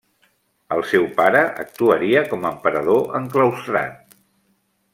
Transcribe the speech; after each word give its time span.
El 0.75 0.79
seu 0.91 1.03
pare 1.19 1.43
actuaria 1.65 2.23
com 2.31 2.47
emperador 2.51 3.13
enclaustrat. 3.21 4.21